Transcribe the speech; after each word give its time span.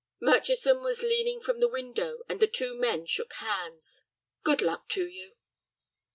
Murchison 0.19 0.81
was 0.81 1.03
leaning 1.03 1.39
from 1.39 1.59
the 1.59 1.67
window, 1.69 2.23
and 2.27 2.39
the 2.39 2.47
two 2.47 2.73
men 2.73 3.05
shook 3.05 3.33
hands. 3.33 4.01
"Good 4.43 4.59
luck 4.59 4.89
to 4.89 5.05
you." 5.07 5.35